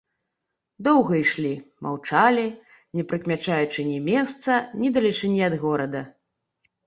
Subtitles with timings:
[0.85, 1.51] Доўга ішлі,
[1.87, 2.45] маўчалі,
[2.99, 4.51] не прыкмячаючы ні месца,
[4.85, 6.01] ні далечыні ад горада.